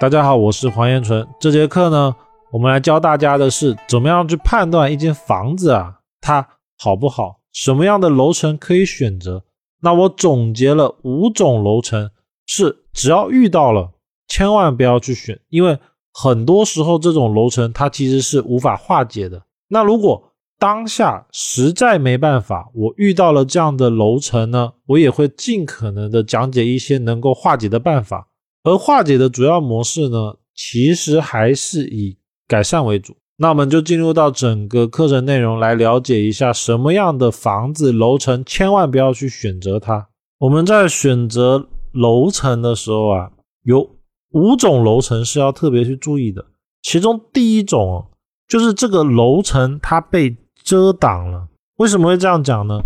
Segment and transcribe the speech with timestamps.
[0.00, 1.26] 大家好，我是黄彦纯。
[1.40, 2.14] 这节课呢，
[2.52, 6.46] 我们来教大家的是怎么样去判断一间房子啊，它
[6.78, 7.40] 好不好？
[7.52, 9.42] 什么样的楼层可以选择？
[9.80, 12.12] 那我总结了五种楼层，
[12.46, 13.90] 是只要遇到了，
[14.28, 15.76] 千万不要去选，因为
[16.12, 19.42] 很多时候这种楼层它其实是无法化解的。
[19.66, 28.27] 那如果当下实在没办法，我遇到了这样的楼层呢，我也会尽可能的讲解一些能够化解的办法。
[28.68, 33.16] 而化解的主要模式呢，其实还是以改善为主。
[33.38, 40.08] 那我们就进入到整个课程内容来了解一下，什么样的房子楼层千万不要去选择它。
[40.38, 43.30] 我们在选择楼层的时候啊，
[43.62, 43.88] 有
[44.32, 46.44] 五种楼层是要特别去注意的。
[46.82, 48.06] 其中第一种
[48.46, 51.48] 就是这个楼层它被遮挡了。
[51.76, 52.80] 为什么会这样讲呢？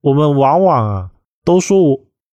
[0.00, 1.10] 我们往往啊
[1.44, 1.78] 都说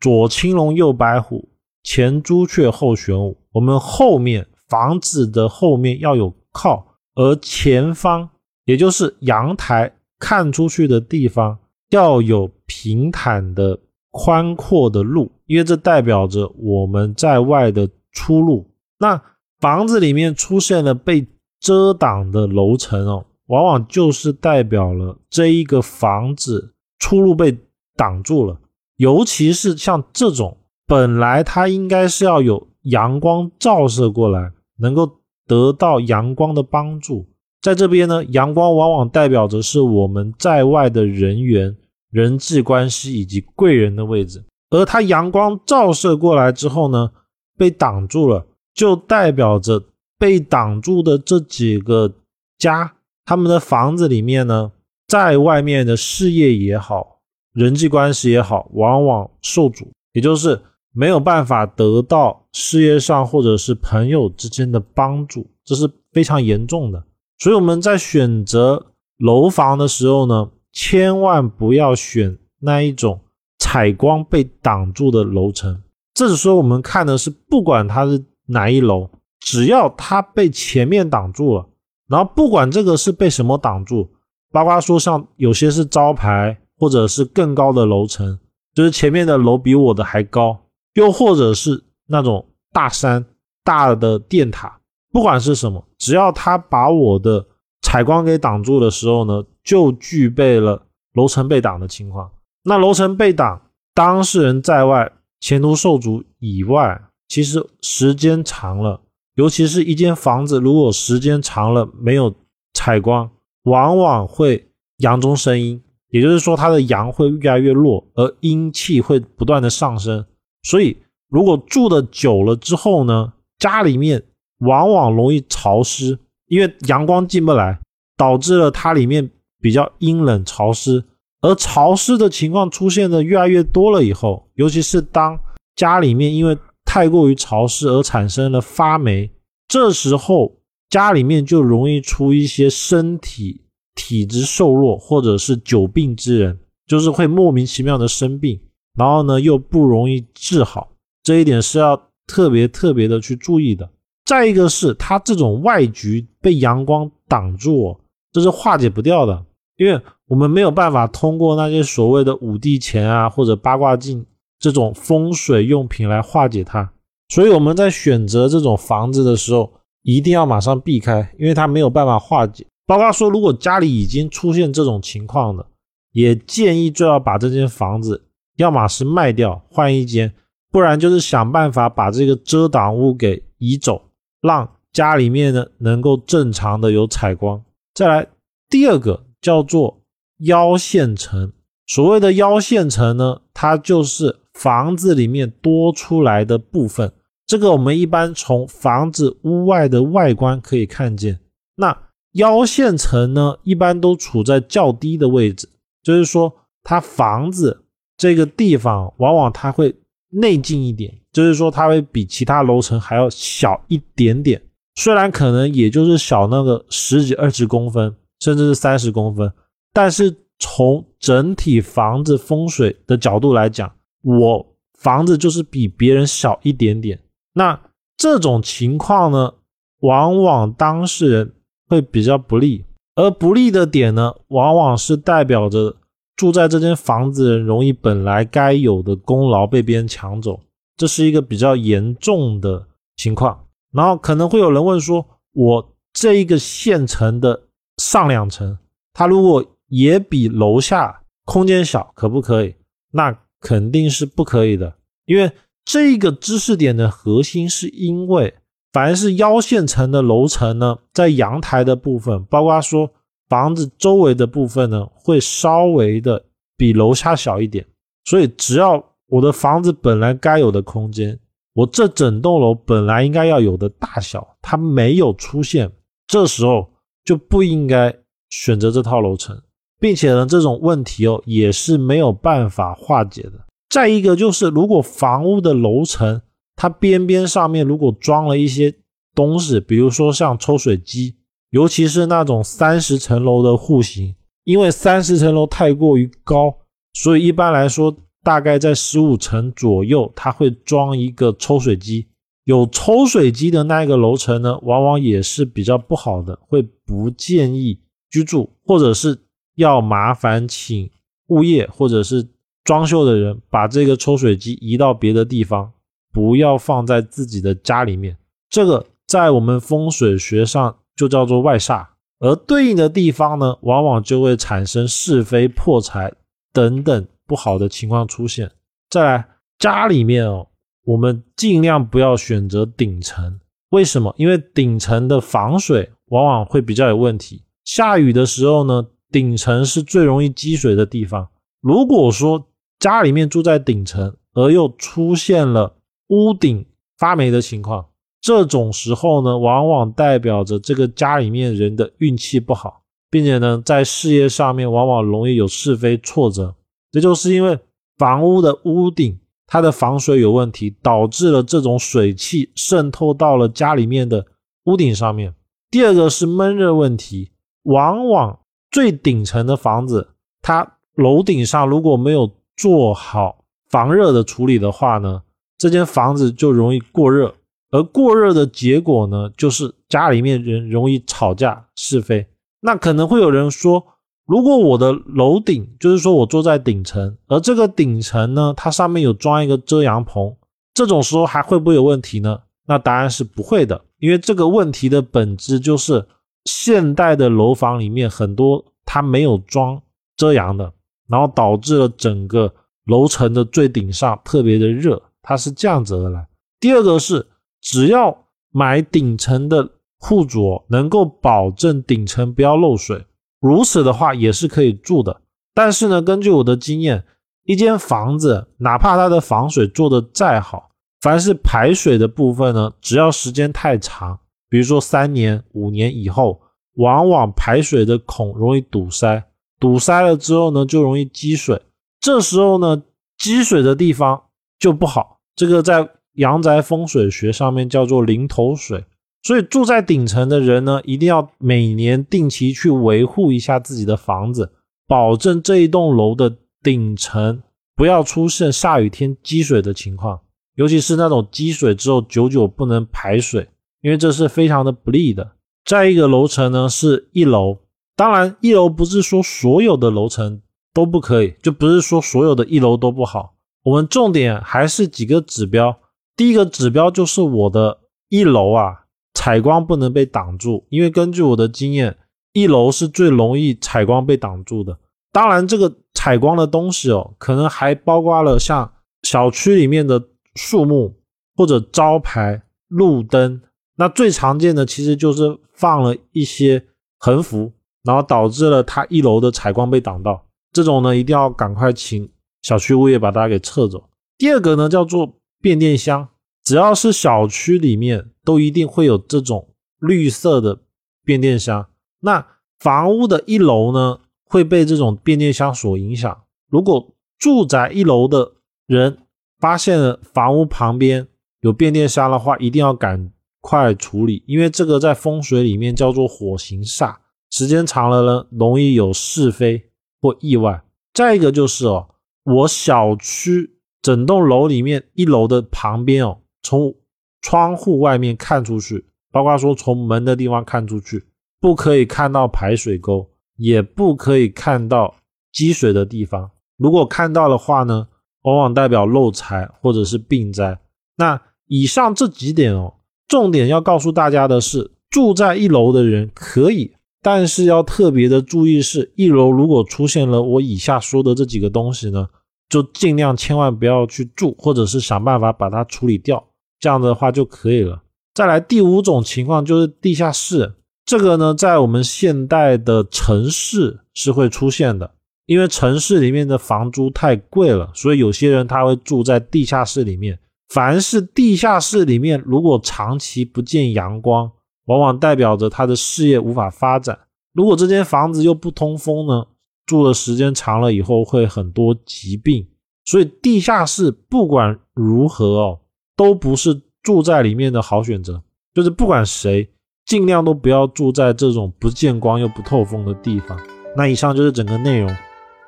[0.00, 1.49] 左青龙右白虎。
[1.82, 8.28] 前朱雀后玄武，我们后面房子的后面要有靠，而前方
[8.66, 11.58] 也就是阳台看出去的地方
[11.90, 13.78] 要有平坦的
[14.10, 18.70] 宽阔的路，因为这代表着我们在外的出路。
[18.98, 19.20] 那
[19.58, 21.26] 房子里面出现了被
[21.60, 27.58] 遮挡的楼层哦，往往就是代表了这一个房子出路被
[27.96, 28.60] 挡住了，
[28.96, 30.58] 尤其是像这种。
[30.90, 37.28] 本来它应该是要有阳光照射过来，能够得到阳光的帮助。
[37.62, 41.76] 在这边呢，阳光往往代表着是我们在外的人员、
[42.10, 44.42] 人际关系以及贵人的位置。
[44.70, 47.12] 而它阳光照射过来之后呢，
[47.56, 49.80] 被挡住了，就代表着
[50.18, 52.12] 被挡住的这几个
[52.58, 54.72] 家，他们的房子里面呢，
[55.06, 57.20] 在外面的事业也好，
[57.52, 60.60] 人际关系也好，往往受阻，也就是。
[60.92, 67.04] 没有办法得到事业上或者是朋友之间的帮助，这是非常严重的。
[67.38, 68.86] 所以我们在选择
[69.18, 73.20] 楼房的时候呢，千万不要选那一种
[73.58, 75.82] 采光被挡住的楼层。
[76.12, 79.08] 这时候我们看的是，不管它是哪一楼，
[79.38, 81.66] 只要它被前面挡住了，
[82.08, 84.10] 然后不管这个是被什么挡住，
[84.50, 88.38] 包括说像有些是招牌，或者是更高的楼层，
[88.74, 90.58] 就是前面的楼比我的还高。
[91.00, 93.24] 又或者是那种大山、
[93.64, 94.80] 大的电塔，
[95.10, 97.46] 不管是什么，只要它把我的
[97.80, 102.30] 采光给挡住的时候呢，就具备了楼层被挡的情况。
[102.64, 103.62] 那楼层被挡，
[103.94, 109.00] 当事人在外，前途受阻以外，其实时间长了，
[109.36, 112.34] 尤其是一间房子，如果时间长了没有
[112.74, 113.30] 采光，
[113.62, 114.68] 往往会
[114.98, 120.26] 阳中生阴，也就是说它的阳会越来越弱，而阴气会不断的上升。
[120.62, 120.96] 所以，
[121.28, 124.22] 如果住的久了之后呢，家里面
[124.58, 127.80] 往往容易潮湿，因为阳光进不来，
[128.16, 131.04] 导致了它里面比较阴冷潮湿。
[131.42, 135.38] 而潮湿的情况出现的越来越多了以后，尤其是当
[135.74, 139.30] 家里面因为太过于潮湿而产生了发霉，
[139.66, 140.58] 这时候
[140.90, 143.62] 家里面就容易出一些身体
[143.94, 148.60] 体质瘦弱或者是久病之人，就是会莫名其妙的生病。
[148.96, 150.90] 然后呢，又不容易治好，
[151.22, 153.88] 这一点是要特别特别的去注意的。
[154.26, 157.98] 再一个是它这种外局被阳光挡住，
[158.32, 159.44] 这是化解不掉的，
[159.76, 164.24] 因为我们没有办法通过那些所谓的五帝钱啊或者八卦镜
[164.58, 166.92] 这种风水用品来化解它。
[167.28, 172.66] 所以我们在选择这种房子的时候，一定要马上避开，因为它没有办法化解。
[172.86, 175.64] 包括说，如果家里已经出现这种情况的，
[176.12, 178.24] 也建议最好把这间房子。
[178.60, 180.34] 要么是卖掉换一间，
[180.70, 184.02] 不然就是想办法把这个遮挡物给移走，
[184.42, 187.62] 让家里面呢能够正常的有采光。
[187.94, 188.28] 再来
[188.68, 190.02] 第二个叫做
[190.40, 191.50] 腰线层，
[191.86, 197.10] 所谓的腰线层呢，它就是房子里面多出来的部分。
[197.46, 201.40] 这个我们一般从房子屋外的外观可以看见。
[201.76, 201.96] 那
[202.32, 205.66] 腰线层呢，一般都处在较低的位置，
[206.02, 207.86] 就是说它房子。
[208.20, 209.94] 这个地方往往它会
[210.28, 214.60] 内径一点，就是说它会比其他楼层还要小一点点。
[214.96, 219.50] 虽然可能也就是小那个十几二十公分，甚至是三十公分，
[219.94, 223.90] 但是从整体房子风水的角度来讲，
[224.22, 224.66] 我
[224.98, 227.18] 房子就是比别人小一点点。
[227.54, 227.80] 那
[228.18, 229.54] 这种情况呢，
[230.00, 231.54] 往往当事人
[231.88, 232.84] 会比较不利，
[233.14, 235.96] 而不利的点呢，往往是代表着。
[236.40, 240.58] 住在这间房子的人容易本来该有的功劳被别人抢走，
[240.96, 243.66] 这是一个比较严重的情况。
[243.92, 245.22] 然后可能会有人问说，
[245.52, 247.64] 我这一个县城的
[247.98, 248.78] 上两层，
[249.12, 252.74] 它如果也比楼下空间小，可不可以？
[253.12, 254.94] 那肯定是不可以的，
[255.26, 255.52] 因为
[255.84, 258.54] 这个知识点的核心是因为，
[258.94, 263.10] 凡是腰线层的楼层呢，在阳台的部分，包括说
[263.50, 266.42] 房子周围的部分呢，会稍微的
[266.78, 267.84] 比楼下小一点。
[268.24, 271.38] 所以，只要我的房子本来该有的空间，
[271.74, 275.90] 我这整栋楼本来应该要有的大小，它没有出现，
[276.26, 276.88] 这时候
[277.24, 278.16] 就不应该
[278.48, 279.60] 选择这套楼层。
[279.98, 283.52] 并且呢，这种问题哦也是没有办法化解的。
[283.90, 286.40] 再一个就是，如果房屋的楼层
[286.74, 288.94] 它边边上面如果装了一些
[289.34, 291.36] 东西，比如说像抽水机，
[291.70, 294.34] 尤其是那种三十层楼的户型，
[294.64, 296.76] 因为三十层楼太过于高，
[297.14, 302.28] 所以一般来说大概在十五层左右，它会装一个抽水机。
[302.64, 307.98] 有抽水机的那个楼层呢，往往也是比较不好的，会不建议
[308.30, 309.38] 居住，或者是。
[309.76, 311.10] 要麻烦请
[311.46, 312.46] 物业或者是
[312.84, 315.90] 装修的人把这个抽水机移到别的地方，
[316.30, 318.36] 不要放在自己的家里面。
[318.68, 322.06] 这个在我们风水学上就叫做外煞，
[322.38, 326.32] 而对应的地方呢，往往就会产生是非、破财
[326.72, 328.70] 等等不好的情况出现。
[329.10, 330.68] 再来，家里面哦，
[331.04, 334.34] 我们尽量不要选择顶层，为什么？
[334.38, 337.62] 因为顶层的防水往往会比较有问题。
[337.84, 339.06] 下雨的时候呢？
[339.32, 341.46] 顶层是最容易积水的地方。
[341.80, 342.66] 如果说
[342.98, 345.98] 家里面住在顶层，而又出现了
[346.30, 346.84] 屋顶
[347.16, 348.06] 发霉的情况，
[348.50, 356.74] 这种时候呢，往往代表着这个家里面人的运气不好，并且呢，在事业上面往往容易有是非挫折。
[357.12, 357.78] 这就是因为
[358.18, 359.38] 房屋的屋顶
[359.68, 364.44] 它的防水有问题，导致了这种水汽渗透到了家里面的
[364.86, 365.54] 屋顶上面。
[365.88, 367.52] 第二个是闷热问题，
[367.84, 368.58] 往往。
[368.90, 370.30] 最顶层的房子，
[370.60, 375.42] 它楼顶上如果没有做好防热的处理的话呢，
[375.78, 377.54] 这间房子就容易过热，
[377.90, 382.46] 而过热的结果呢，就是家里面人容易吵架是非。
[382.80, 384.04] 那可能会有人说，
[384.46, 390.56] 如果我的楼顶，就是说我坐在顶层，而这个顶层呢，它上面有装一个遮阳棚，
[390.94, 392.60] 这种时候还会不会有问题呢？
[392.86, 396.26] 那答案是不会的，因为这个问题的本质就是。
[396.66, 400.00] 现代的楼房里面很多它没有装
[400.36, 400.92] 遮阳的，
[401.26, 402.70] 然后导致了整个
[403.06, 406.46] 楼层的最顶上特别的热，它是这样子而来。
[406.78, 407.46] 第二个是，
[407.80, 413.26] 只要买顶层的户主能够保证顶层不要漏水，
[413.60, 415.40] 如此的话也是可以住的。
[415.74, 417.24] 但是呢，根据我的经验，
[417.64, 420.90] 一间房子哪怕它的防水做的再好，
[421.20, 424.38] 凡是排水的部分呢，只要时间太长。
[424.68, 426.60] 比如说三年、五年以后，
[426.96, 429.42] 往往排水的孔容易堵塞，
[429.78, 431.80] 堵塞了之后呢，就容易积水。
[432.20, 433.02] 这时候呢，
[433.38, 434.42] 积水的地方
[434.78, 435.38] 就不好。
[435.56, 436.08] 这个在
[436.40, 439.04] 阳宅风水学上面叫做零头水。
[439.42, 444.72] 所以住在顶层的人呢，一定要每年定期去维护一下自己的房子，
[445.06, 447.62] 保证这一栋楼的顶层
[447.94, 450.40] 不要出现下雨天积水的情况，
[450.74, 453.68] 尤其是那种积水之后久久不能排水。
[454.02, 455.52] 因为这是非常的不利的。
[455.84, 457.78] 再一个楼层呢，是一楼。
[458.16, 460.62] 当然，一楼不是说所有的楼层
[460.94, 463.54] 都不可以，就不是说所有的一楼都不好。
[463.84, 465.98] 我们重点还是几个指标。
[466.36, 470.86] 第一个指标就是我的一楼啊，采光不能被挡住。
[470.90, 472.16] 因为根据我的经验，
[472.52, 474.98] 一楼是最容易采光被挡住的。
[475.32, 480.20] 当然，这个采光的东西哦，可能还包括了像小区里面的
[480.54, 481.14] 树木
[481.56, 483.60] 或者招牌、路灯。
[483.96, 486.82] 那最常见的其实就是放了一些
[487.18, 487.70] 横幅，
[488.02, 490.46] 然后导致了它一楼的采光被挡到。
[490.72, 492.28] 这种呢，一定要赶快请
[492.62, 494.08] 小区物业把它给撤走。
[494.38, 496.28] 第二个呢，叫做变电箱，
[496.64, 500.82] 只要是小区里面都一定会有这种绿色的
[501.24, 501.88] 变电箱。
[502.20, 502.46] 那
[502.78, 506.44] 房屋的一楼呢，会被这种变电箱所影响。
[506.68, 508.52] 如果住宅一楼的
[508.86, 509.18] 人
[509.58, 511.28] 发现了房屋旁边
[511.60, 513.32] 有变电箱的话，一定要赶。
[513.62, 517.16] 快处理，因为这个在风水里面叫做火行煞，
[517.50, 520.82] 时间长了呢，容易有是非或意外。
[521.12, 522.08] 再一个就是哦，
[522.42, 526.94] 我小区整栋楼里面一楼的旁边哦，从
[527.40, 531.24] 窗户外面看出去，包括说从门的地方看出去，
[531.60, 535.14] 不可以看到排水沟，也不可以看到
[535.52, 536.50] 积水的地方。
[536.76, 538.08] 如果看到的话呢，
[538.42, 540.78] 往往代表漏财或者是病灾。
[541.16, 542.94] 那以上这几点哦。
[543.28, 552.26] 重点要告诉大家的是，住在一楼的人可以，但是要特别的注意是，一楼如果出现了我以下说的这几个东西呢，
[552.70, 556.42] 就尽量千万不要去住，或者是想办法把它处理掉，
[556.78, 558.00] 这样的话就可以了。
[558.32, 560.74] 再来第五种情况就是地下室，
[561.04, 565.10] 这个呢，在我们现代的城市是会出现的，
[565.46, 570.38] 因为城市里面的房租太贵了，所以有些人他会住在地下室里面。
[570.68, 574.48] 凡是地下室里面，如果长期不见阳光，
[574.86, 577.18] 往往代表着他的事业无法发展。
[577.52, 579.44] 如果这间房子又不通风呢，
[579.90, 582.64] 住的时间长了以后会很多疾病。
[583.04, 585.80] 所以地下室不管如何哦，
[586.14, 588.40] 都不是住在里面的好选择。
[588.72, 589.68] 就是不管谁，
[590.06, 593.58] 尽量都不要住在这种不见光又不透风的地方。
[593.96, 595.12] 那以上就是整个内容。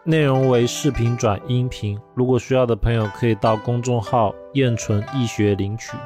[0.05, 5.97] 内容为视频转音频，如果需要的朋友可以到公众号“燕纯易学”领取。